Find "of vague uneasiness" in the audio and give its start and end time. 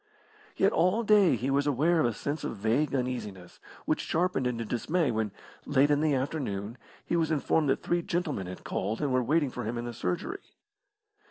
2.43-3.59